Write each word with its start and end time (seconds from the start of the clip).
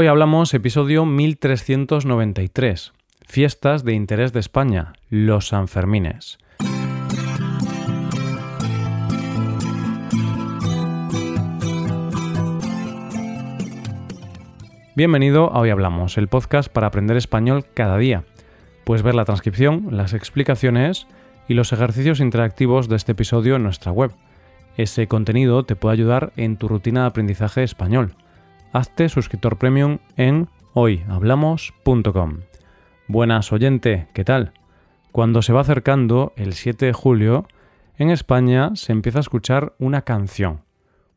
Hoy 0.00 0.06
hablamos 0.06 0.54
episodio 0.54 1.04
1393, 1.06 2.92
Fiestas 3.26 3.82
de 3.82 3.94
Interés 3.94 4.32
de 4.32 4.38
España, 4.38 4.92
los 5.10 5.48
Sanfermines. 5.48 6.38
Bienvenido 14.94 15.52
a 15.52 15.58
Hoy 15.58 15.70
Hablamos, 15.70 16.16
el 16.16 16.28
podcast 16.28 16.72
para 16.72 16.86
aprender 16.86 17.16
español 17.16 17.66
cada 17.74 17.98
día. 17.98 18.22
Puedes 18.84 19.02
ver 19.02 19.16
la 19.16 19.24
transcripción, 19.24 19.88
las 19.90 20.12
explicaciones 20.12 21.08
y 21.48 21.54
los 21.54 21.72
ejercicios 21.72 22.20
interactivos 22.20 22.88
de 22.88 22.94
este 22.94 23.10
episodio 23.10 23.56
en 23.56 23.64
nuestra 23.64 23.90
web. 23.90 24.12
Ese 24.76 25.08
contenido 25.08 25.64
te 25.64 25.74
puede 25.74 25.94
ayudar 25.94 26.32
en 26.36 26.56
tu 26.56 26.68
rutina 26.68 27.00
de 27.00 27.06
aprendizaje 27.08 27.64
español. 27.64 28.14
Hazte 28.72 29.08
suscriptor 29.08 29.56
premium 29.56 29.98
en 30.16 30.48
hoyhablamos.com. 30.74 32.40
Buenas 33.06 33.52
oyente, 33.52 34.08
¿qué 34.12 34.24
tal? 34.24 34.52
Cuando 35.10 35.42
se 35.42 35.52
va 35.52 35.62
acercando 35.62 36.32
el 36.36 36.52
7 36.52 36.86
de 36.86 36.92
julio, 36.92 37.46
en 37.96 38.10
España 38.10 38.72
se 38.74 38.92
empieza 38.92 39.18
a 39.18 39.20
escuchar 39.20 39.74
una 39.78 40.02
canción. 40.02 40.60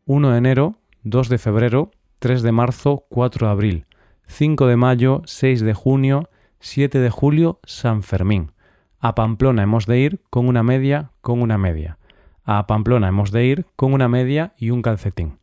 1 0.05 0.31
de 0.31 0.37
enero, 0.37 0.75
2 1.03 1.29
de 1.29 1.37
febrero 1.37 1.91
3 2.21 2.43
de 2.43 2.51
marzo, 2.51 3.05
4 3.09 3.47
de 3.47 3.51
abril, 3.51 3.85
5 4.27 4.67
de 4.67 4.77
mayo, 4.77 5.23
6 5.25 5.61
de 5.61 5.73
junio, 5.73 6.29
7 6.59 6.99
de 6.99 7.09
julio, 7.09 7.59
San 7.63 8.03
Fermín. 8.03 8.51
A 8.99 9.15
Pamplona 9.15 9.63
hemos 9.63 9.87
de 9.87 9.97
ir 9.97 10.21
con 10.29 10.47
una 10.47 10.61
media, 10.61 11.09
con 11.21 11.41
una 11.41 11.57
media. 11.57 11.97
A 12.45 12.67
Pamplona 12.67 13.07
hemos 13.07 13.31
de 13.31 13.45
ir 13.45 13.65
con 13.75 13.93
una 13.93 14.07
media 14.07 14.53
y 14.55 14.69
un 14.69 14.83
calcetín. 14.83 15.39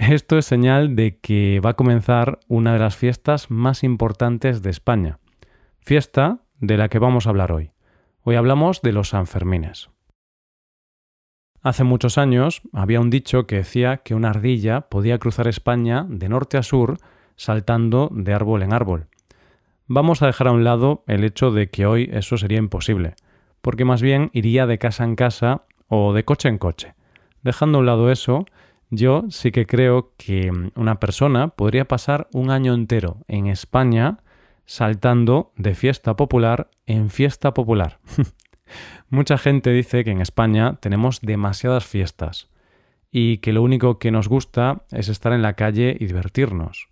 Esto 0.00 0.38
es 0.38 0.46
señal 0.46 0.96
de 0.96 1.18
que 1.18 1.60
va 1.60 1.70
a 1.70 1.76
comenzar 1.76 2.40
una 2.48 2.72
de 2.72 2.78
las 2.78 2.96
fiestas 2.96 3.50
más 3.50 3.84
importantes 3.84 4.62
de 4.62 4.70
España. 4.70 5.18
Fiesta 5.80 6.38
de 6.58 6.78
la 6.78 6.88
que 6.88 6.98
vamos 6.98 7.26
a 7.26 7.30
hablar 7.30 7.52
hoy. 7.52 7.72
Hoy 8.22 8.36
hablamos 8.36 8.80
de 8.80 8.92
los 8.92 9.10
Sanfermines. 9.10 9.90
Hace 11.60 11.84
muchos 11.84 12.16
años 12.16 12.62
había 12.72 12.98
un 12.98 13.10
dicho 13.10 13.46
que 13.46 13.56
decía 13.56 13.98
que 13.98 14.14
una 14.14 14.30
ardilla 14.30 14.88
podía 14.88 15.18
cruzar 15.18 15.46
España 15.48 16.06
de 16.08 16.30
norte 16.30 16.56
a 16.56 16.62
sur 16.62 16.96
saltando 17.36 18.08
de 18.10 18.32
árbol 18.32 18.62
en 18.62 18.72
árbol. 18.72 19.08
Vamos 19.86 20.22
a 20.22 20.26
dejar 20.26 20.48
a 20.48 20.52
un 20.52 20.64
lado 20.64 21.04
el 21.08 21.24
hecho 21.24 21.50
de 21.50 21.68
que 21.68 21.84
hoy 21.84 22.08
eso 22.10 22.38
sería 22.38 22.58
imposible, 22.58 23.16
porque 23.60 23.84
más 23.84 24.00
bien 24.00 24.30
iría 24.32 24.66
de 24.66 24.78
casa 24.78 25.04
en 25.04 25.14
casa 25.14 25.66
o 25.88 26.14
de 26.14 26.24
coche 26.24 26.48
en 26.48 26.56
coche. 26.56 26.94
Dejando 27.42 27.76
a 27.76 27.80
un 27.80 27.86
lado 27.86 28.10
eso, 28.10 28.46
yo 28.90 29.24
sí 29.30 29.52
que 29.52 29.66
creo 29.66 30.12
que 30.16 30.50
una 30.74 30.98
persona 31.00 31.48
podría 31.48 31.86
pasar 31.86 32.28
un 32.32 32.50
año 32.50 32.74
entero 32.74 33.18
en 33.28 33.46
España 33.46 34.18
saltando 34.66 35.52
de 35.56 35.74
fiesta 35.74 36.16
popular 36.16 36.70
en 36.86 37.10
fiesta 37.10 37.54
popular. 37.54 37.98
Mucha 39.08 39.38
gente 39.38 39.70
dice 39.70 40.04
que 40.04 40.10
en 40.10 40.20
España 40.20 40.78
tenemos 40.80 41.20
demasiadas 41.20 41.84
fiestas 41.86 42.50
y 43.10 43.38
que 43.38 43.52
lo 43.52 43.62
único 43.62 43.98
que 43.98 44.10
nos 44.10 44.28
gusta 44.28 44.82
es 44.90 45.08
estar 45.08 45.32
en 45.32 45.42
la 45.42 45.54
calle 45.54 45.96
y 45.98 46.06
divertirnos. 46.06 46.88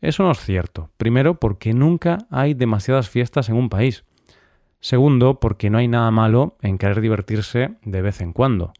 Eso 0.00 0.22
no 0.22 0.32
es 0.32 0.38
cierto. 0.38 0.90
Primero, 0.96 1.38
porque 1.40 1.72
nunca 1.72 2.18
hay 2.30 2.54
demasiadas 2.54 3.08
fiestas 3.08 3.48
en 3.48 3.56
un 3.56 3.68
país. 3.68 4.04
Segundo, 4.80 5.40
porque 5.40 5.70
no 5.70 5.78
hay 5.78 5.88
nada 5.88 6.10
malo 6.10 6.58
en 6.60 6.78
querer 6.78 7.00
divertirse 7.00 7.76
de 7.82 8.02
vez 8.02 8.20
en 8.20 8.32
cuando. 8.32 8.72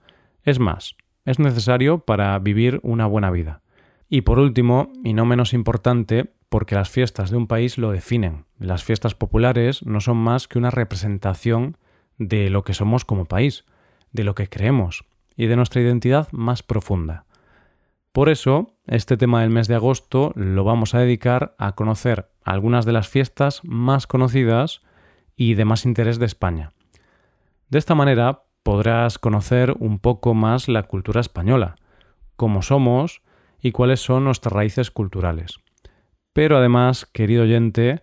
Es 0.43 0.59
más, 0.59 0.97
es 1.25 1.39
necesario 1.39 2.01
para 2.01 2.39
vivir 2.39 2.81
una 2.83 3.07
buena 3.07 3.31
vida. 3.31 3.63
Y 4.09 4.23
por 4.23 4.39
último, 4.39 4.93
y 5.03 5.15
no 5.15 5.25
menos 5.25 5.55
importante, 5.55 6.33
porque 6.49 6.75
las 6.75 6.91
fiestas 6.91 7.31
de 7.31 7.37
un 7.37 7.47
país 7.47 7.79
lo 7.79 7.91
definen. 7.91 8.45
Las 8.59 8.85
fiestas 8.85 9.15
populares 9.15 9.85
no 9.85 10.01
son 10.01 10.19
más 10.19 10.47
que 10.47 10.59
una 10.59 10.71
representación 10.71 11.77
de 12.19 12.51
lo 12.51 12.63
que 12.63 12.75
somos 12.75 13.05
como 13.05 13.25
país, 13.25 13.65
de 14.13 14.25
lo 14.25 14.35
que 14.35 14.49
creemos 14.49 15.05
y 15.37 15.47
de 15.47 15.57
nuestra 15.57 15.81
identidad 15.81 16.29
más 16.31 16.63
profunda. 16.63 17.25
Por 18.13 18.29
eso, 18.29 18.77
este 18.87 19.17
tema 19.17 19.41
del 19.41 19.51
mes 19.51 19.67
de 19.67 19.75
agosto 19.75 20.33
lo 20.37 20.63
vamos 20.63 20.95
a 20.95 21.01
dedicar 21.01 21.57
a 21.59 21.73
conocer 21.73 22.31
algunas 22.45 22.85
de 22.85 22.93
las 22.93 23.09
fiestas 23.09 23.61
más 23.65 24.07
conocidas 24.07 24.81
y 25.37 25.55
de 25.55 25.65
más 25.65 25.85
interés 25.85 26.21
de 26.21 26.27
España. 26.27 26.73
De 27.71 27.79
esta 27.79 27.97
manera 27.97 28.44
podrás 28.65 29.19
conocer 29.19 29.77
un 29.79 30.01
poco 30.01 30.35
más 30.35 30.67
la 30.69 30.83
cultura 30.85 31.21
española, 31.21 31.77
cómo 32.35 32.63
somos 32.63 33.23
y 33.61 33.71
cuáles 33.71 34.01
son 34.01 34.25
nuestras 34.25 34.53
raíces 34.53 34.91
culturales. 34.91 35.61
Pero 36.33 36.57
además, 36.57 37.07
querido 37.07 37.45
oyente, 37.45 38.01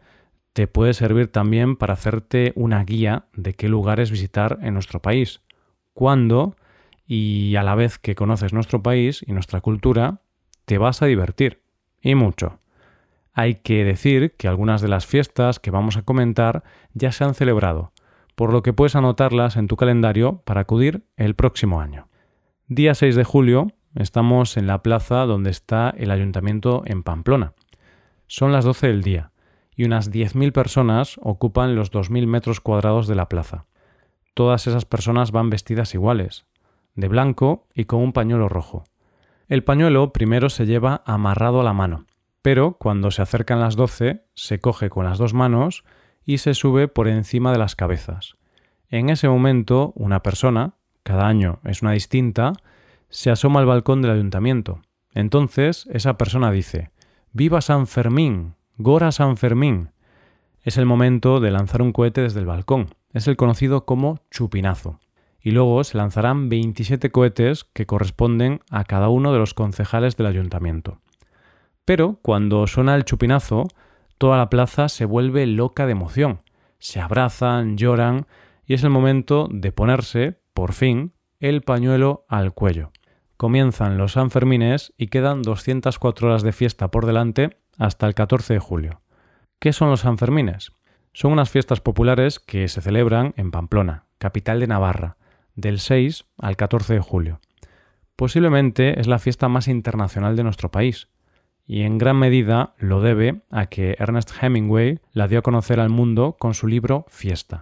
te 0.54 0.68
puede 0.68 0.94
servir 0.94 1.32
también 1.32 1.76
para 1.76 1.96
hacerte 1.96 2.54
una 2.56 2.84
guía 2.86 3.26
de 3.34 3.56
qué 3.56 3.68
lugares 3.68 4.12
visitar 4.12 4.60
en 4.62 4.76
nuestro 4.76 5.02
país, 5.02 5.42
cuándo 5.94 6.56
y 7.08 7.56
a 7.56 7.64
la 7.64 7.76
vez 7.76 7.98
que 7.98 8.16
conoces 8.16 8.54
nuestro 8.54 8.84
país 8.84 9.26
y 9.28 9.34
nuestra 9.34 9.62
cultura, 9.62 10.22
te 10.66 10.78
vas 10.78 11.02
a 11.02 11.08
divertir. 11.08 11.64
Y 12.02 12.16
mucho. 12.16 12.60
Hay 13.34 13.56
que 13.56 13.84
decir 13.84 14.36
que 14.38 14.48
algunas 14.48 14.82
de 14.82 14.90
las 14.90 15.08
fiestas 15.08 15.60
que 15.60 15.72
vamos 15.72 15.98
a 15.98 16.04
comentar 16.04 16.64
ya 16.94 17.12
se 17.12 17.24
han 17.24 17.34
celebrado, 17.34 17.92
por 18.36 18.52
lo 18.52 18.64
que 18.64 18.74
puedes 18.74 18.96
anotarlas 18.96 19.56
en 19.56 19.68
tu 19.68 19.78
calendario 19.78 20.42
para 20.46 20.62
acudir 20.62 21.06
el 21.18 21.36
próximo 21.36 21.82
año. 21.82 22.08
Día 22.68 22.96
6 22.96 23.16
de 23.16 23.24
julio 23.24 23.68
estamos 23.96 24.58
en 24.58 24.68
la 24.68 24.82
plaza 24.82 25.26
donde 25.26 25.50
está 25.50 25.94
el 25.98 26.12
ayuntamiento 26.12 26.84
en 26.86 27.04
Pamplona. 27.04 27.54
Son 28.28 28.52
las 28.52 28.64
12 28.66 28.88
del 28.88 29.04
día 29.04 29.32
y 29.76 29.84
unas 29.84 30.12
10.000 30.12 30.52
personas 30.52 31.18
ocupan 31.22 31.76
los 31.76 31.92
2.000 31.92 32.28
metros 32.28 32.62
cuadrados 32.62 33.08
de 33.08 33.16
la 33.16 33.28
plaza. 33.28 33.66
Todas 34.34 34.68
esas 34.68 34.86
personas 34.86 35.32
van 35.32 35.50
vestidas 35.50 35.94
iguales, 35.94 36.46
de 36.96 37.08
blanco 37.08 37.68
y 37.74 37.86
con 37.86 38.02
un 38.02 38.14
pañuelo 38.14 38.48
rojo. 38.48 38.86
El 39.48 39.64
pañuelo 39.64 40.14
primero 40.14 40.50
se 40.50 40.66
lleva 40.66 41.04
amarrado 41.06 41.60
a 41.60 41.64
la 41.64 41.74
mano, 41.74 42.06
pero 42.42 42.78
cuando 42.78 43.12
se 43.12 43.22
acercan 43.22 43.60
las 43.60 43.76
12 43.76 44.26
se 44.34 44.60
coge 44.60 44.90
con 44.90 45.06
las 45.06 45.18
dos 45.18 45.34
manos 45.34 45.84
y 46.32 46.38
se 46.38 46.54
sube 46.54 46.88
por 46.88 47.10
encima 47.10 47.52
de 47.52 47.58
las 47.58 47.76
cabezas. 47.76 48.36
En 48.90 49.10
ese 49.10 49.28
momento 49.28 49.92
una 49.98 50.24
persona, 50.24 50.76
cada 51.04 51.28
año 51.28 51.60
es 51.66 51.82
una 51.82 51.92
distinta, 51.92 52.54
se 53.10 53.32
asoma 53.32 53.60
al 53.60 53.66
balcón 53.66 54.02
del 54.02 54.12
ayuntamiento. 54.12 54.82
Entonces 55.14 55.90
esa 55.92 56.18
persona 56.18 56.50
dice 56.50 56.92
Viva 57.34 57.60
San 57.60 57.86
Fermín, 57.86 58.56
Gora 58.78 59.12
San 59.12 59.36
Fermín. 59.36 59.90
Es 60.64 60.78
el 60.78 60.86
momento 60.86 61.42
de 61.42 61.52
lanzar 61.52 61.82
un 61.82 61.92
cohete 61.92 62.22
desde 62.22 62.40
el 62.40 62.46
balcón. 62.46 62.88
Es 63.12 63.28
el 63.28 63.36
conocido 63.36 63.86
como 63.86 64.22
chupinazo. 64.32 65.00
Y 65.42 65.52
luego 65.52 65.84
se 65.84 65.98
lanzarán 65.98 66.48
27 66.48 67.12
cohetes 67.12 67.66
que 67.66 67.86
corresponden 67.86 68.62
a 68.70 68.86
cada 68.86 69.10
uno 69.10 69.34
de 69.34 69.40
los 69.40 69.54
concejales 69.54 70.16
del 70.16 70.28
ayuntamiento. 70.28 71.02
Pero 71.84 72.20
cuando 72.22 72.68
suena 72.68 72.96
el 72.96 73.04
chupinazo, 73.04 73.68
toda 74.22 74.38
la 74.38 74.52
plaza 74.52 74.88
se 74.88 75.06
vuelve 75.06 75.48
loca 75.48 75.88
de 75.88 75.94
emoción. 75.94 76.44
Se 76.78 77.02
abrazan, 77.02 77.76
lloran 77.76 78.28
y 78.68 78.76
es 78.76 78.84
el 78.84 78.92
momento 78.92 79.50
de 79.52 79.72
ponerse, 79.72 80.38
por 80.54 80.74
fin, 80.74 81.14
el 81.40 81.64
pañuelo 81.64 82.24
al 82.30 82.54
cuello. 82.54 82.92
Comienzan 83.36 83.98
los 83.98 84.12
Sanfermines 84.12 84.94
y 84.96 85.08
quedan 85.08 85.42
204 85.42 86.28
horas 86.28 86.44
de 86.44 86.52
fiesta 86.52 86.92
por 86.92 87.08
delante 87.08 87.58
hasta 87.80 88.06
el 88.06 88.14
14 88.14 88.54
de 88.54 88.60
julio. 88.60 89.02
¿Qué 89.58 89.74
son 89.74 89.90
los 89.90 90.02
Sanfermines? 90.02 90.72
Son 91.14 91.32
unas 91.32 91.50
fiestas 91.50 91.82
populares 91.82 92.40
que 92.40 92.68
se 92.68 92.82
celebran 92.82 93.34
en 93.38 93.50
Pamplona, 93.50 94.06
capital 94.20 94.60
de 94.60 94.68
Navarra, 94.68 95.18
del 95.56 95.80
6 95.80 96.26
al 96.38 96.58
14 96.58 96.94
de 96.94 97.00
julio. 97.00 97.40
Posiblemente 98.16 99.00
es 99.00 99.08
la 99.08 99.18
fiesta 99.18 99.50
más 99.50 99.68
internacional 99.68 100.36
de 100.36 100.44
nuestro 100.44 100.70
país, 100.70 101.08
y 101.66 101.84
en 101.84 101.98
gran 101.98 102.18
medida 102.18 102.74
lo 102.78 103.02
debe 103.02 103.42
a 103.50 103.68
que 103.68 103.96
Ernest 104.00 104.32
Hemingway 104.42 105.00
la 105.14 105.28
dio 105.28 105.40
a 105.40 105.42
conocer 105.42 105.80
al 105.80 105.90
mundo 105.90 106.36
con 106.40 106.54
su 106.54 106.68
libro 106.68 107.06
Fiesta. 107.10 107.62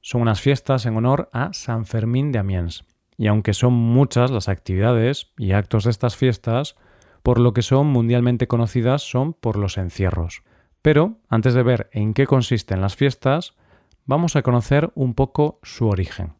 Son 0.00 0.20
unas 0.20 0.40
fiestas 0.40 0.86
en 0.86 0.96
honor 0.96 1.28
a 1.32 1.52
San 1.52 1.86
Fermín 1.86 2.32
de 2.32 2.38
Amiens, 2.38 2.84
y 3.16 3.26
aunque 3.26 3.54
son 3.54 3.72
muchas 3.72 4.30
las 4.30 4.48
actividades 4.48 5.32
y 5.36 5.52
actos 5.52 5.84
de 5.84 5.90
estas 5.90 6.16
fiestas, 6.16 6.76
por 7.22 7.40
lo 7.40 7.52
que 7.52 7.62
son 7.62 7.88
mundialmente 7.88 8.46
conocidas 8.46 9.02
son 9.02 9.34
por 9.34 9.56
los 9.56 9.76
encierros. 9.76 10.42
Pero, 10.82 11.18
antes 11.28 11.54
de 11.54 11.62
ver 11.62 11.90
en 11.92 12.14
qué 12.14 12.26
consisten 12.26 12.80
las 12.80 12.96
fiestas, 12.96 13.54
vamos 14.06 14.36
a 14.36 14.42
conocer 14.42 14.90
un 14.94 15.14
poco 15.14 15.58
su 15.62 15.88
origen. 15.88 16.34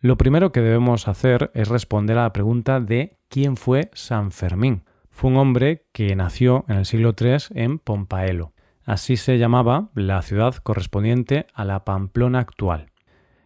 Lo 0.00 0.18
primero 0.18 0.52
que 0.52 0.60
debemos 0.60 1.08
hacer 1.08 1.50
es 1.54 1.68
responder 1.68 2.18
a 2.18 2.22
la 2.22 2.32
pregunta 2.32 2.80
de 2.80 3.16
¿quién 3.28 3.56
fue 3.56 3.90
San 3.94 4.30
Fermín? 4.30 4.82
Fue 5.18 5.30
un 5.30 5.36
hombre 5.36 5.84
que 5.90 6.14
nació 6.14 6.64
en 6.68 6.76
el 6.76 6.86
siglo 6.86 7.12
III 7.20 7.38
en 7.56 7.80
Pompaelo. 7.80 8.52
Así 8.84 9.16
se 9.16 9.36
llamaba 9.36 9.90
la 9.94 10.22
ciudad 10.22 10.54
correspondiente 10.54 11.48
a 11.54 11.64
la 11.64 11.84
Pamplona 11.84 12.38
actual. 12.38 12.92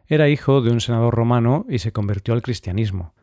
Era 0.06 0.28
hijo 0.28 0.60
de 0.60 0.70
un 0.70 0.82
senador 0.82 1.14
romano 1.14 1.64
y 1.70 1.78
se 1.78 1.90
convirtió 1.90 2.34
al 2.34 2.42
cristianismo. 2.42 3.14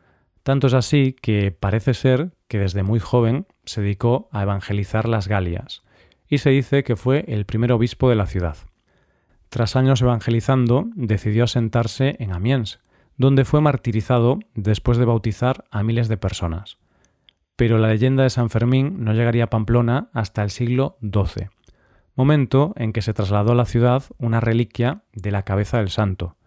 Tanto 0.42 0.66
es 0.66 0.74
así 0.74 1.14
que 1.22 1.52
parece 1.52 1.94
ser 1.94 2.32
que 2.48 2.58
desde 2.58 2.82
muy 2.82 2.98
joven 2.98 3.46
se 3.66 3.82
dedicó 3.82 4.28
a 4.32 4.42
evangelizar 4.42 5.08
las 5.08 5.28
Galias, 5.28 5.84
y 6.26 6.38
se 6.38 6.50
dice 6.50 6.82
que 6.82 6.96
fue 6.96 7.24
el 7.28 7.46
primer 7.46 7.70
obispo 7.70 8.10
de 8.10 8.16
la 8.16 8.26
ciudad. 8.26 8.56
Tras 9.48 9.76
años 9.76 10.02
evangelizando, 10.02 10.88
decidió 10.96 11.44
asentarse 11.44 12.16
en 12.18 12.32
Amiens, 12.32 12.80
donde 13.16 13.44
fue 13.44 13.60
martirizado 13.60 14.40
después 14.56 14.98
de 14.98 15.04
bautizar 15.04 15.66
a 15.70 15.84
miles 15.84 16.08
de 16.08 16.16
personas. 16.16 16.80
Pero 17.60 17.76
la 17.76 17.88
leyenda 17.88 18.22
de 18.22 18.30
San 18.30 18.48
Fermín 18.48 19.04
no 19.04 19.12
llegaría 19.12 19.44
a 19.44 19.50
Pamplona 19.50 20.08
hasta 20.14 20.42
el 20.42 20.48
siglo 20.48 20.96
XII, 21.02 21.50
momento 22.14 22.72
en 22.74 22.94
que 22.94 23.02
se 23.02 23.12
trasladó 23.12 23.52
a 23.52 23.54
la 23.54 23.66
ciudad 23.66 24.02
una 24.16 24.40
reliquia 24.40 25.02
de 25.12 25.30
la 25.30 25.42
cabeza 25.42 25.76
del 25.76 25.90
santo. 25.90 26.38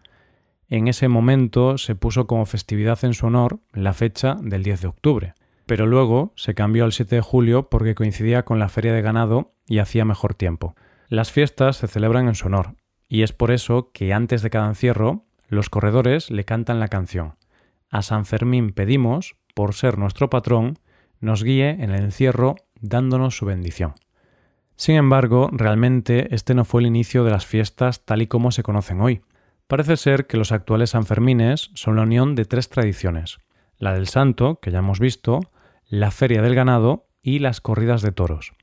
En 0.70 0.88
ese 0.88 1.10
momento 1.10 1.78
se 1.78 1.94
puso 1.94 2.26
como 2.26 2.48
festividad 2.48 2.98
en 3.06 3.14
su 3.14 3.28
honor 3.28 3.60
la 3.74 3.94
fecha 3.94 4.38
del 4.42 4.64
10 4.64 4.82
de 4.82 4.88
octubre, 4.88 5.34
pero 5.68 5.86
luego 5.86 6.34
se 6.36 6.56
cambió 6.56 6.84
al 6.84 6.94
7 6.94 7.18
de 7.18 7.22
julio 7.22 7.70
porque 7.70 7.94
coincidía 7.94 8.44
con 8.44 8.58
la 8.58 8.70
feria 8.70 8.92
de 8.92 9.04
ganado 9.04 9.54
y 9.68 9.78
hacía 9.78 10.06
mejor 10.06 10.34
tiempo. 10.34 10.76
Las 11.10 11.32
fiestas 11.32 11.78
se 11.78 11.88
celebran 11.88 12.28
en 12.28 12.34
su 12.34 12.48
honor, 12.48 12.74
y 13.08 13.22
es 13.22 13.34
por 13.34 13.52
eso 13.52 13.92
que 13.94 14.14
antes 14.14 14.42
de 14.42 14.50
cada 14.50 14.68
encierro 14.68 15.28
los 15.48 15.70
corredores 15.70 16.32
le 16.32 16.44
cantan 16.44 16.80
la 16.80 16.88
canción. 16.88 17.36
A 17.92 18.02
San 18.02 18.26
Fermín 18.26 18.74
pedimos, 18.74 19.36
por 19.54 19.76
ser 19.76 20.00
nuestro 20.00 20.32
patrón, 20.32 20.80
nos 21.24 21.44
guíe 21.44 21.70
en 21.70 21.90
el 21.90 22.04
encierro 22.04 22.56
dándonos 22.82 23.38
su 23.38 23.46
bendición. 23.46 23.94
Sin 24.76 24.96
embargo, 24.96 25.50
realmente 25.52 26.34
este 26.36 26.54
no 26.54 26.66
fue 26.66 26.82
el 26.82 26.88
inicio 26.88 27.24
de 27.24 27.32
las 27.32 27.46
fiestas 27.46 28.06
tal 28.06 28.22
y 28.22 28.28
como 28.28 28.52
se 28.52 28.64
conocen 28.64 29.02
hoy. 29.02 29.22
Parece 29.68 29.98
ser 29.98 30.28
que 30.28 30.38
los 30.38 30.52
actuales 30.52 30.92
Sanfermines 30.92 31.72
son 31.74 31.96
la 31.96 32.04
unión 32.04 32.36
de 32.36 32.46
tres 32.46 32.70
tradiciones, 32.70 33.38
la 33.78 33.94
del 33.94 34.08
santo, 34.08 34.60
que 34.62 34.72
ya 34.72 34.80
hemos 34.80 35.00
visto, 35.00 35.40
la 35.88 36.12
feria 36.12 36.42
del 36.42 36.56
ganado 36.56 37.08
y 37.22 37.40
las 37.40 37.62
corridas 37.62 38.02
de 38.02 38.12
toros. 38.12 38.54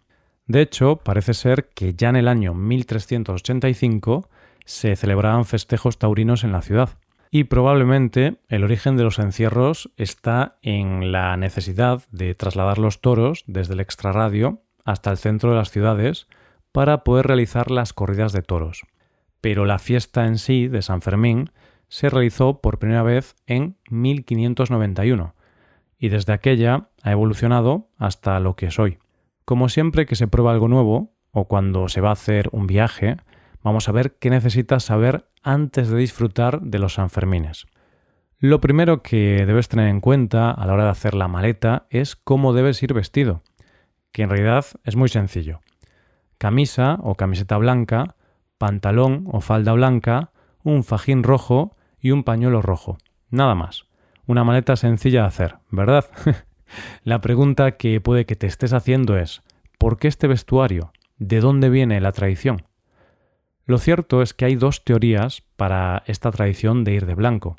De 0.47 0.61
hecho, 0.61 0.97
parece 0.97 1.33
ser 1.33 1.71
que 1.71 1.95
ya 1.95 2.11
en 2.11 2.17
el 2.17 2.29
año 2.29 2.55
1385 2.55 4.29
se 4.67 4.97
celebraban 4.97 5.47
festejos 5.47 5.99
taurinos 5.99 6.45
en 6.45 6.53
la 6.53 6.61
ciudad. 6.61 6.99
Y 7.31 7.45
probablemente 7.45 8.39
el 8.49 8.65
origen 8.65 8.97
de 8.97 9.05
los 9.05 9.21
encierros 9.21 9.91
está 9.97 10.59
en 10.63 11.13
la 11.13 11.37
necesidad 11.37 12.03
de 12.11 12.35
trasladar 12.35 12.79
los 12.79 13.01
toros 13.01 13.45
desde 13.47 13.75
el 13.75 13.81
extrarradio 13.81 14.63
hasta 14.85 15.13
el 15.13 15.17
centro 15.17 15.51
de 15.51 15.57
las 15.57 15.71
ciudades 15.71 16.27
para 16.73 17.05
poder 17.05 17.29
realizar 17.29 17.71
las 17.71 17.93
corridas 17.93 18.33
de 18.33 18.43
toros. 18.43 18.83
Pero 19.41 19.65
la 19.65 19.79
fiesta 19.79 20.27
en 20.27 20.39
sí 20.39 20.67
de 20.67 20.83
San 20.83 21.03
Fermín 21.03 21.51
se 21.89 22.11
realizó 22.11 22.61
por 22.61 22.79
primera 22.79 23.03
vez 23.03 23.37
en 23.47 23.77
1591 23.91 25.35
y 25.99 26.09
desde 26.09 26.33
aquella 26.33 26.89
ha 27.03 27.13
evolucionado 27.13 27.91
hasta 27.97 28.41
lo 28.41 28.57
que 28.57 28.67
es 28.67 28.79
hoy. 28.79 28.99
Como 29.45 29.69
siempre 29.69 30.07
que 30.07 30.17
se 30.17 30.27
prueba 30.27 30.53
algo 30.53 30.67
nuevo 30.67 31.13
o 31.31 31.47
cuando 31.47 31.89
se 31.89 32.01
va 32.01 32.11
a 32.11 32.15
hacer 32.15 32.49
un 32.53 32.67
viaje, 32.67 33.19
vamos 33.63 33.89
a 33.89 33.93
ver 33.93 34.17
qué 34.19 34.31
necesitas 34.31 34.85
saber 34.85 35.27
antes 35.43 35.89
de 35.89 35.99
disfrutar 35.99 36.61
de 36.61 36.79
los 36.79 36.95
Sanfermines. 36.95 37.67
Lo 38.39 38.61
primero 38.61 39.03
que 39.03 39.45
debes 39.47 39.69
tener 39.69 39.89
en 39.89 40.01
cuenta 40.01 40.51
a 40.51 40.67
la 40.67 40.73
hora 40.73 40.85
de 40.85 40.91
hacer 40.91 41.15
la 41.15 41.29
maleta 41.29 41.87
es 41.91 42.17
cómo 42.17 42.55
debes 42.55 42.83
ir 42.83 42.95
vestido, 42.95 43.43
que 44.13 44.23
en 44.23 44.31
realidad 44.31 44.65
es 44.85 44.97
muy 44.97 45.09
sencillo. 45.09 45.61
Camisa 46.39 46.99
o 47.03 47.17
camiseta 47.17 47.59
blanca, 47.59 48.17
pantalón 48.57 49.27
o 49.31 49.43
falda 49.43 49.73
blanca, 49.73 50.31
un 50.63 50.85
fajín 50.85 51.23
rojo 51.23 51.77
y 52.01 52.13
un 52.13 52.25
pañuelo 52.25 52.63
rojo. 52.63 52.97
Nada 53.29 53.55
más. 53.55 53.85
Una 54.27 54.45
maleta 54.45 54.77
sencilla 54.77 55.23
de 55.23 55.27
hacer, 55.27 55.57
¿verdad? 55.71 56.07
la 57.05 57.21
pregunta 57.21 57.73
que 57.73 58.01
puede 58.01 58.27
que 58.27 58.37
te 58.37 58.47
estés 58.47 58.73
haciendo 58.73 59.19
es 59.19 59.43
¿por 59.77 59.99
qué 59.99 60.09
este 60.09 60.29
vestuario? 60.29 60.93
¿De 61.19 61.41
dónde 61.41 61.69
viene 61.69 62.01
la 62.01 62.13
tradición? 62.13 62.63
Lo 63.71 63.79
cierto 63.79 64.21
es 64.21 64.35
que 64.35 64.47
hay 64.47 64.57
dos 64.57 64.83
teorías 64.83 65.45
para 65.55 66.03
esta 66.07 66.33
tradición 66.33 66.83
de 66.83 66.95
ir 66.95 67.07
de 67.07 67.15
blanco. 67.15 67.55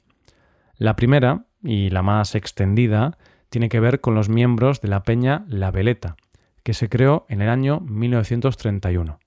La 0.75 0.97
primera, 0.97 1.45
y 1.63 1.89
la 1.89 2.01
más 2.01 2.35
extendida, 2.35 3.17
tiene 3.49 3.69
que 3.69 3.79
ver 3.79 4.01
con 4.01 4.13
los 4.13 4.27
miembros 4.27 4.81
de 4.81 4.89
la 4.89 5.03
peña 5.03 5.45
La 5.47 5.71
Veleta, 5.71 6.17
que 6.63 6.73
se 6.73 6.89
creó 6.89 7.25
en 7.29 7.41
el 7.41 7.47
año 7.47 7.79
1931. 7.79 9.19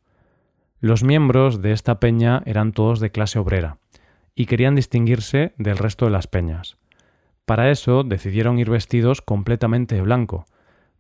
Los 0.78 1.02
miembros 1.04 1.62
de 1.62 1.72
esta 1.72 2.00
peña 2.00 2.42
eran 2.44 2.72
todos 2.72 3.00
de 3.00 3.10
clase 3.10 3.38
obrera 3.38 3.78
y 4.34 4.44
querían 4.44 4.75
distinguirse 4.75 5.54
del 5.56 5.78
resto 5.78 6.04
de 6.04 6.10
las 6.10 6.26
peñas. 6.26 6.76
Para 7.46 7.70
eso 7.70 8.04
decidieron 8.04 8.58
ir 8.58 8.69
vestidos 8.69 9.22
completamente 9.22 9.94
de 9.94 10.02
blanco, 10.02 10.44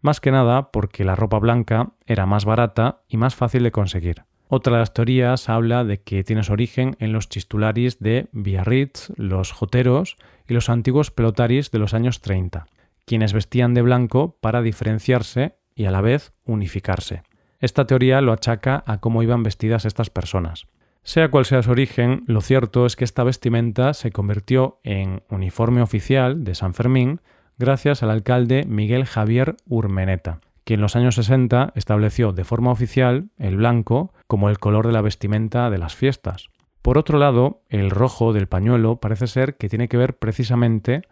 más 0.00 0.22
que 0.22 0.30
nada 0.30 0.70
porque 0.70 1.04
la 1.04 1.14
ropa 1.14 1.38
blanca 1.38 1.90
era 2.06 2.24
más 2.24 2.46
barata 2.46 3.02
y 3.06 3.18
más 3.18 3.34
fácil 3.34 3.64
de 3.64 3.70
conseguir. 3.70 4.24
Otra 4.48 4.74
de 4.74 4.78
las 4.80 4.92
teorías 4.92 5.48
habla 5.48 5.84
de 5.84 6.00
que 6.00 6.22
tiene 6.22 6.42
su 6.42 6.52
origen 6.52 6.96
en 6.98 7.12
los 7.12 7.28
chistularis 7.28 7.98
de 7.98 8.28
Biarritz, 8.32 9.10
los 9.16 9.52
joteros 9.52 10.16
y 10.46 10.54
los 10.54 10.68
antiguos 10.68 11.10
pelotaris 11.10 11.70
de 11.70 11.78
los 11.78 11.94
años 11.94 12.20
30, 12.20 12.66
quienes 13.06 13.32
vestían 13.32 13.74
de 13.74 13.82
blanco 13.82 14.36
para 14.40 14.62
diferenciarse 14.62 15.56
y 15.74 15.86
a 15.86 15.90
la 15.90 16.02
vez 16.02 16.32
unificarse. 16.44 17.22
Esta 17.60 17.86
teoría 17.86 18.20
lo 18.20 18.32
achaca 18.32 18.84
a 18.86 19.00
cómo 19.00 19.22
iban 19.22 19.42
vestidas 19.42 19.86
estas 19.86 20.10
personas. 20.10 20.66
Sea 21.02 21.30
cual 21.30 21.44
sea 21.44 21.62
su 21.62 21.70
origen, 21.70 22.24
lo 22.26 22.40
cierto 22.40 22.86
es 22.86 22.96
que 22.96 23.04
esta 23.04 23.24
vestimenta 23.24 23.94
se 23.94 24.10
convirtió 24.10 24.80
en 24.84 25.22
uniforme 25.28 25.82
oficial 25.82 26.44
de 26.44 26.54
San 26.54 26.74
Fermín 26.74 27.20
gracias 27.58 28.02
al 28.02 28.10
alcalde 28.10 28.64
Miguel 28.66 29.04
Javier 29.04 29.56
Urmeneta, 29.66 30.40
que 30.64 30.74
en 30.74 30.80
los 30.80 30.96
años 30.96 31.14
60 31.14 31.72
estableció 31.74 32.32
de 32.32 32.44
forma 32.44 32.70
oficial 32.70 33.30
el 33.38 33.56
blanco 33.56 34.12
como 34.26 34.48
el 34.48 34.58
color 34.58 34.86
de 34.86 34.92
la 34.92 35.02
vestimenta 35.02 35.70
de 35.70 35.78
las 35.78 35.94
fiestas. 35.94 36.48
Por 36.82 36.98
otro 36.98 37.18
lado, 37.18 37.62
el 37.68 37.90
rojo 37.90 38.32
del 38.32 38.48
pañuelo 38.48 38.96
parece 38.96 39.26
ser 39.26 39.56
que 39.56 39.68
tiene 39.68 39.88
que 39.88 39.96
ver 39.96 40.18
precisamente 40.18 41.02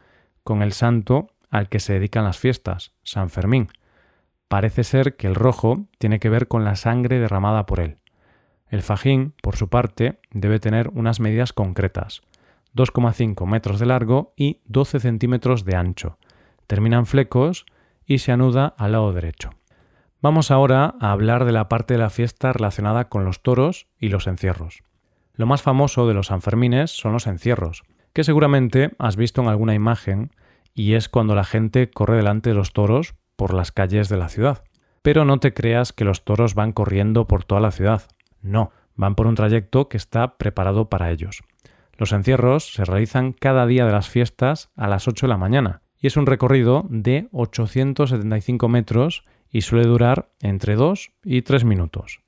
con 0.43 0.63
el 0.63 0.73
santo 0.73 1.29
al 1.51 1.69
que 1.69 1.81
se 1.81 1.95
dedican 1.95 2.25
las 2.25 2.39
fiestas, 2.39 2.93
San 3.03 3.31
Fermín. 3.31 3.69
Parece 4.49 4.85
ser 4.85 5.17
que 5.17 5.27
el 5.27 5.35
rojo 5.35 5.87
tiene 5.99 6.19
que 6.19 6.29
ver 6.29 6.49
con 6.49 6.65
la 6.65 6.77
sangre 6.77 7.19
derramada 7.19 7.65
por 7.67 7.81
él. 7.81 7.99
El 8.69 8.83
fajín, 8.83 9.35
por 9.43 9.57
su 9.57 9.69
parte, 9.69 10.19
debe 10.31 10.59
tener 10.59 10.89
unas 10.95 11.21
medidas 11.21 11.53
concretas, 11.53 12.23
2,5 12.75 13.47
metros 13.47 13.79
de 13.79 13.87
largo 13.87 14.33
y 14.37 14.61
12 14.65 15.01
centímetros 15.01 15.65
de 15.65 15.77
ancho. 15.77 16.19
Terminan 16.67 17.05
flecos 17.05 17.67
y 18.13 18.19
se 18.19 18.31
anuda 18.31 18.75
al 18.77 18.93
lado 18.93 19.11
derecho. 19.15 19.55
Vamos 20.21 20.51
ahora 20.51 20.97
a 21.01 21.13
hablar 21.13 21.47
de 21.47 21.53
la 21.53 21.71
parte 21.71 21.95
de 21.95 21.99
la 21.99 22.11
fiesta 22.11 22.53
relacionada 22.53 23.09
con 23.09 23.25
los 23.25 23.43
toros 23.43 23.87
y 23.99 24.11
los 24.11 24.27
encierros. 24.27 24.83
Lo 25.33 25.47
más 25.47 25.63
famoso 25.63 26.07
de 26.07 26.13
los 26.13 26.27
Sanfermines 26.27 26.91
son 26.91 27.15
los 27.15 27.27
encierros, 27.27 27.85
que 28.13 28.23
seguramente 28.23 28.91
has 28.99 29.17
visto 29.17 29.41
en 29.41 29.49
alguna 29.49 29.75
imagen, 29.75 30.31
y 30.75 30.93
es 30.93 31.09
cuando 31.09 31.35
la 31.35 31.45
gente 31.45 31.91
corre 31.91 32.19
delante 32.19 32.51
de 32.51 32.55
los 32.55 32.75
toros 32.75 33.15
por 33.35 33.55
las 33.55 33.73
calles 33.73 34.11
de 34.11 34.19
la 34.19 34.29
ciudad. 34.29 34.63
Pero 35.01 35.25
no 35.25 35.39
te 35.41 35.55
creas 35.55 35.95
que 35.95 36.05
los 36.05 36.23
toros 36.23 36.55
van 36.55 36.73
corriendo 36.73 37.27
por 37.27 37.45
toda 37.45 37.63
la 37.63 37.71
ciudad. 37.71 38.03
No, 38.43 38.73
van 38.95 39.15
por 39.15 39.27
un 39.27 39.37
trayecto 39.37 39.89
que 39.89 39.97
está 39.97 40.37
preparado 40.37 40.91
para 40.91 41.11
ellos. 41.11 41.43
Los 41.97 42.13
encierros 42.13 42.75
se 42.75 42.85
realizan 42.85 43.33
cada 43.33 43.65
día 43.65 43.87
de 43.87 43.93
las 43.93 44.11
fiestas 44.11 44.71
a 44.77 44.87
las 44.87 45.09
8 45.09 45.27
de 45.27 45.31
la 45.31 45.39
mañana 45.39 45.83
y 46.03 46.09
es 46.09 46.17
un 46.17 46.27
recorrido 46.27 46.85
de 46.91 47.29
875 47.31 48.69
metros 48.69 49.25
y 49.51 49.63
suele 49.63 49.87
durar 49.87 50.29
entre 50.41 50.75
2 50.75 51.13
y 51.25 51.43
3 51.43 51.65
minutos. 51.65 52.21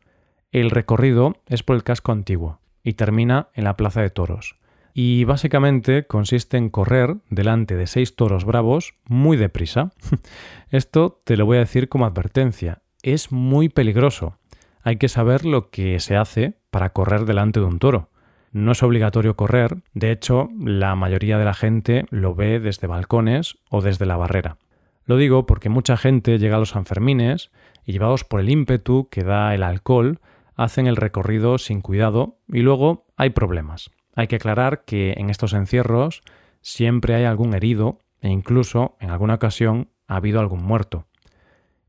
El 0.52 0.70
recorrido 0.70 1.34
es 1.48 1.64
por 1.64 1.74
el 1.74 1.82
casco 1.82 2.12
antiguo 2.12 2.60
y 2.84 2.92
termina 2.92 3.48
en 3.54 3.64
la 3.64 3.76
Plaza 3.76 4.00
de 4.00 4.10
Toros. 4.10 4.56
Y 4.94 5.24
básicamente 5.24 6.06
consiste 6.06 6.56
en 6.56 6.70
correr 6.70 7.16
delante 7.28 7.74
de 7.74 7.88
seis 7.88 8.14
toros 8.14 8.44
bravos 8.44 8.94
muy 9.06 9.36
deprisa. 9.36 9.90
Esto 10.70 11.18
te 11.24 11.36
lo 11.36 11.44
voy 11.46 11.56
a 11.56 11.60
decir 11.60 11.88
como 11.88 12.06
advertencia. 12.06 12.82
Es 13.02 13.32
muy 13.32 13.68
peligroso. 13.68 14.38
Hay 14.82 14.98
que 14.98 15.08
saber 15.08 15.44
lo 15.44 15.70
que 15.70 15.98
se 15.98 16.14
hace 16.16 16.60
para 16.70 16.90
correr 16.90 17.24
delante 17.24 17.58
de 17.58 17.66
un 17.66 17.80
toro. 17.80 18.10
No 18.54 18.70
es 18.70 18.84
obligatorio 18.84 19.34
correr, 19.34 19.82
de 19.94 20.12
hecho, 20.12 20.48
la 20.60 20.94
mayoría 20.94 21.38
de 21.38 21.44
la 21.44 21.54
gente 21.54 22.06
lo 22.10 22.36
ve 22.36 22.60
desde 22.60 22.86
balcones 22.86 23.58
o 23.68 23.80
desde 23.80 24.06
la 24.06 24.16
barrera. 24.16 24.58
Lo 25.06 25.16
digo 25.16 25.44
porque 25.44 25.68
mucha 25.68 25.96
gente 25.96 26.38
llega 26.38 26.54
a 26.54 26.60
los 26.60 26.68
Sanfermines 26.68 27.50
y 27.84 27.90
llevados 27.90 28.22
por 28.22 28.38
el 28.38 28.48
ímpetu 28.48 29.08
que 29.10 29.24
da 29.24 29.52
el 29.56 29.64
alcohol, 29.64 30.20
hacen 30.54 30.86
el 30.86 30.94
recorrido 30.94 31.58
sin 31.58 31.80
cuidado 31.80 32.38
y 32.46 32.60
luego 32.60 33.06
hay 33.16 33.30
problemas. 33.30 33.90
Hay 34.14 34.28
que 34.28 34.36
aclarar 34.36 34.84
que 34.84 35.14
en 35.16 35.30
estos 35.30 35.52
encierros 35.52 36.22
siempre 36.60 37.16
hay 37.16 37.24
algún 37.24 37.54
herido 37.54 37.98
e 38.20 38.28
incluso 38.28 38.96
en 39.00 39.10
alguna 39.10 39.34
ocasión 39.34 39.88
ha 40.06 40.14
habido 40.14 40.38
algún 40.38 40.62
muerto. 40.62 41.08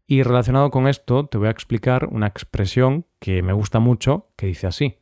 Y 0.07 0.23
relacionado 0.23 0.71
con 0.71 0.87
esto 0.87 1.27
te 1.27 1.37
voy 1.37 1.47
a 1.47 1.51
explicar 1.51 2.07
una 2.11 2.25
expresión 2.25 3.05
que 3.19 3.43
me 3.43 3.53
gusta 3.53 3.77
mucho 3.77 4.29
que 4.35 4.47
dice 4.47 4.65
así 4.65 4.97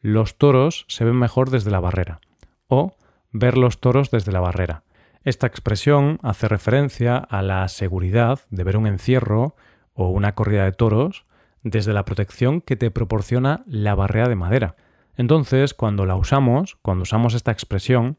los 0.00 0.36
toros 0.38 0.84
se 0.88 1.04
ven 1.04 1.16
mejor 1.16 1.50
desde 1.50 1.70
la 1.70 1.80
barrera 1.80 2.20
o 2.68 2.96
ver 3.32 3.58
los 3.58 3.80
toros 3.80 4.10
desde 4.10 4.32
la 4.32 4.40
barrera. 4.40 4.82
Esta 5.22 5.46
expresión 5.46 6.18
hace 6.22 6.48
referencia 6.48 7.16
a 7.18 7.42
la 7.42 7.68
seguridad 7.68 8.40
de 8.50 8.64
ver 8.64 8.76
un 8.76 8.86
encierro 8.86 9.54
o 9.92 10.08
una 10.08 10.34
corrida 10.34 10.64
de 10.64 10.72
toros 10.72 11.26
desde 11.62 11.92
la 11.92 12.06
protección 12.06 12.62
que 12.62 12.76
te 12.76 12.90
proporciona 12.90 13.62
la 13.66 13.94
barrera 13.94 14.28
de 14.28 14.36
madera. 14.36 14.76
Entonces, 15.16 15.74
cuando 15.74 16.06
la 16.06 16.16
usamos, 16.16 16.78
cuando 16.80 17.02
usamos 17.02 17.34
esta 17.34 17.52
expresión, 17.52 18.16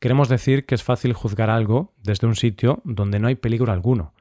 queremos 0.00 0.28
decir 0.28 0.66
que 0.66 0.74
es 0.74 0.82
fácil 0.82 1.12
juzgar 1.12 1.50
algo 1.50 1.92
desde 2.02 2.26
un 2.26 2.34
sitio 2.34 2.80
donde 2.84 3.20
no 3.20 3.28
hay 3.28 3.36
peligro 3.36 3.72
alguno, 3.72 4.12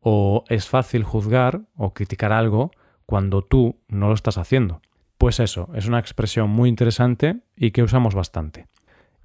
o 0.00 0.44
es 0.48 0.68
fácil 0.68 1.04
juzgar 1.04 1.62
o 1.76 1.94
criticar 1.94 2.32
algo 2.32 2.72
cuando 3.06 3.42
tú 3.42 3.80
no 3.88 4.08
lo 4.08 4.14
estás 4.14 4.36
haciendo. 4.36 4.82
Pues 5.20 5.38
eso, 5.38 5.68
es 5.74 5.86
una 5.86 5.98
expresión 5.98 6.48
muy 6.48 6.70
interesante 6.70 7.40
y 7.54 7.72
que 7.72 7.82
usamos 7.82 8.14
bastante. 8.14 8.68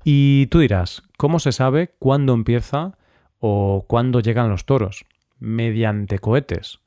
Y 0.04 0.48
tú 0.48 0.60
dirás, 0.60 1.04
¿cómo 1.18 1.40
se 1.40 1.54
sabe 1.54 1.96
cuándo 2.00 2.34
empieza 2.34 2.98
o 3.40 3.86
cuándo 3.88 4.20
llegan 4.20 4.50
los 4.50 4.66
toros? 4.66 5.06
Mediante 5.40 6.20
cohetes. 6.20 6.82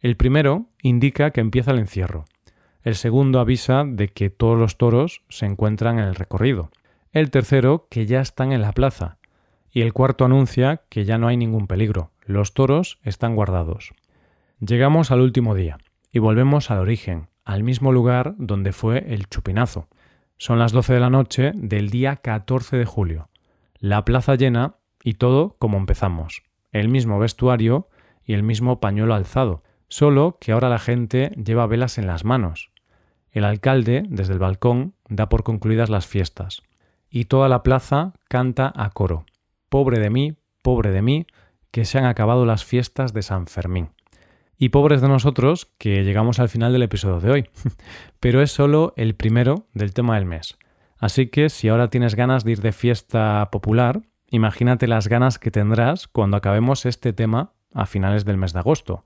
El 0.00 0.16
primero 0.16 0.70
indica 0.80 1.32
que 1.32 1.42
empieza 1.42 1.72
el 1.72 1.80
encierro. 1.80 2.24
El 2.82 2.94
segundo 2.94 3.40
avisa 3.40 3.84
de 3.86 4.08
que 4.08 4.30
todos 4.30 4.58
los 4.58 4.78
toros 4.78 5.20
se 5.28 5.44
encuentran 5.44 5.98
en 5.98 6.06
el 6.06 6.14
recorrido. 6.14 6.70
El 7.12 7.30
tercero 7.30 7.88
que 7.90 8.06
ya 8.06 8.22
están 8.22 8.52
en 8.52 8.62
la 8.62 8.72
plaza. 8.72 9.18
Y 9.70 9.82
el 9.82 9.92
cuarto 9.92 10.24
anuncia 10.24 10.80
que 10.88 11.04
ya 11.04 11.18
no 11.18 11.28
hay 11.28 11.36
ningún 11.36 11.66
peligro. 11.66 12.10
Los 12.24 12.54
toros 12.54 13.00
están 13.02 13.36
guardados. 13.36 13.92
Llegamos 14.60 15.10
al 15.10 15.20
último 15.20 15.54
día 15.54 15.76
y 16.10 16.20
volvemos 16.20 16.70
al 16.70 16.78
origen, 16.78 17.28
al 17.46 17.62
mismo 17.62 17.92
lugar 17.92 18.34
donde 18.36 18.72
fue 18.72 19.14
el 19.14 19.28
chupinazo. 19.28 19.88
Son 20.36 20.58
las 20.58 20.72
12 20.72 20.94
de 20.94 21.00
la 21.00 21.10
noche 21.10 21.52
del 21.54 21.88
día 21.88 22.16
14 22.16 22.76
de 22.76 22.84
julio. 22.84 23.30
La 23.78 24.04
plaza 24.04 24.34
llena 24.34 24.74
y 25.02 25.14
todo 25.14 25.56
como 25.58 25.78
empezamos. 25.78 26.42
El 26.72 26.88
mismo 26.88 27.20
vestuario 27.20 27.88
y 28.24 28.34
el 28.34 28.42
mismo 28.42 28.80
pañuelo 28.80 29.14
alzado, 29.14 29.62
solo 29.88 30.38
que 30.40 30.50
ahora 30.50 30.68
la 30.68 30.80
gente 30.80 31.30
lleva 31.42 31.68
velas 31.68 31.98
en 31.98 32.08
las 32.08 32.24
manos. 32.24 32.72
El 33.30 33.44
alcalde, 33.44 34.02
desde 34.08 34.32
el 34.32 34.40
balcón, 34.40 34.94
da 35.08 35.28
por 35.28 35.44
concluidas 35.44 35.88
las 35.88 36.06
fiestas. 36.06 36.62
Y 37.08 37.26
toda 37.26 37.48
la 37.48 37.62
plaza 37.62 38.14
canta 38.28 38.72
a 38.74 38.90
coro. 38.90 39.24
Pobre 39.68 40.00
de 40.00 40.10
mí, 40.10 40.36
pobre 40.62 40.90
de 40.90 41.02
mí, 41.02 41.26
que 41.70 41.84
se 41.84 41.98
han 41.98 42.06
acabado 42.06 42.44
las 42.44 42.64
fiestas 42.64 43.12
de 43.12 43.22
San 43.22 43.46
Fermín. 43.46 43.90
Y 44.58 44.70
pobres 44.70 45.02
de 45.02 45.08
nosotros 45.08 45.66
que 45.78 46.02
llegamos 46.02 46.38
al 46.38 46.48
final 46.48 46.72
del 46.72 46.82
episodio 46.82 47.20
de 47.20 47.30
hoy. 47.30 47.50
Pero 48.20 48.40
es 48.40 48.50
solo 48.50 48.94
el 48.96 49.14
primero 49.14 49.66
del 49.74 49.92
tema 49.92 50.14
del 50.14 50.24
mes. 50.24 50.56
Así 50.98 51.26
que 51.26 51.50
si 51.50 51.68
ahora 51.68 51.90
tienes 51.90 52.14
ganas 52.14 52.42
de 52.44 52.52
ir 52.52 52.60
de 52.62 52.72
fiesta 52.72 53.50
popular, 53.52 54.00
imagínate 54.30 54.86
las 54.86 55.08
ganas 55.08 55.38
que 55.38 55.50
tendrás 55.50 56.08
cuando 56.08 56.38
acabemos 56.38 56.86
este 56.86 57.12
tema 57.12 57.52
a 57.74 57.84
finales 57.84 58.24
del 58.24 58.38
mes 58.38 58.54
de 58.54 58.60
agosto. 58.60 59.04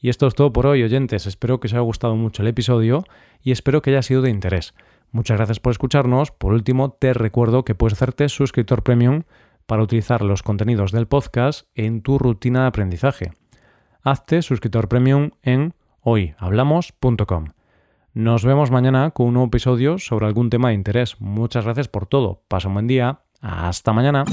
Y 0.00 0.08
esto 0.08 0.26
es 0.26 0.34
todo 0.34 0.52
por 0.52 0.66
hoy, 0.66 0.82
oyentes. 0.82 1.26
Espero 1.26 1.60
que 1.60 1.66
os 1.66 1.74
haya 1.74 1.80
gustado 1.80 2.16
mucho 2.16 2.40
el 2.40 2.48
episodio 2.48 3.04
y 3.42 3.52
espero 3.52 3.82
que 3.82 3.90
haya 3.90 4.02
sido 4.02 4.22
de 4.22 4.30
interés. 4.30 4.74
Muchas 5.10 5.36
gracias 5.36 5.60
por 5.60 5.72
escucharnos. 5.72 6.30
Por 6.30 6.54
último, 6.54 6.92
te 6.92 7.12
recuerdo 7.12 7.64
que 7.64 7.74
puedes 7.74 7.94
hacerte 7.94 8.28
suscriptor 8.30 8.82
premium 8.82 9.24
para 9.66 9.82
utilizar 9.82 10.22
los 10.22 10.42
contenidos 10.42 10.92
del 10.92 11.08
podcast 11.08 11.66
en 11.74 12.00
tu 12.00 12.18
rutina 12.18 12.62
de 12.62 12.66
aprendizaje 12.68 13.32
hazte 14.02 14.42
suscriptor 14.42 14.88
premium 14.88 15.30
en 15.42 15.74
hoyhablamos.com. 16.00 17.52
Nos 18.14 18.44
vemos 18.44 18.70
mañana 18.70 19.10
con 19.10 19.26
un 19.28 19.34
nuevo 19.34 19.46
episodio 19.46 19.98
sobre 19.98 20.26
algún 20.26 20.50
tema 20.50 20.68
de 20.68 20.74
interés. 20.74 21.20
Muchas 21.20 21.64
gracias 21.64 21.88
por 21.88 22.06
todo. 22.06 22.42
Pasa 22.48 22.68
un 22.68 22.74
buen 22.74 22.86
día. 22.86 23.20
Hasta 23.40 23.92
mañana. 23.92 24.24